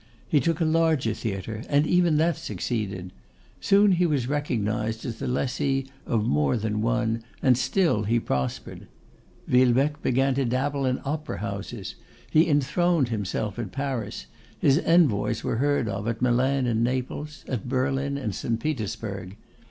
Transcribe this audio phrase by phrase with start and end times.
[0.27, 3.11] He took a larger theatre, and even that succeeded.
[3.59, 8.87] Soon he was recognised as the lessee of more than one, and still he prospered.
[9.47, 11.93] Villebecque began to dabble in opera houses.
[12.31, 14.25] He enthroned himself at Paris;
[14.57, 18.59] his envoys were heard of at Milan and Naples, at Berlin and St.
[18.59, 19.37] Petersburg.